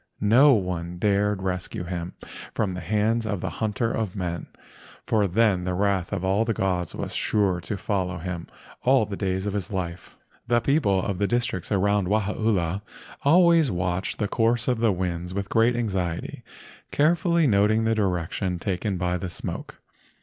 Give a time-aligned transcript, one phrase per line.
[0.19, 2.13] No one dared rescue him
[2.55, 6.95] from the hands of the hunter of men—for then the wrath of all the gods
[6.95, 8.47] was sure to follow him
[8.81, 10.17] all the days of his life.
[10.47, 12.81] The people of the districts around Wahaula
[13.21, 16.41] always watched the course of the winds with great anxiety,
[16.89, 19.83] carefully noting the direction taken by the smoke.